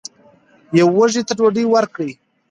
[0.77, 2.11] یو وږي ته ډوډۍ ورکړئ.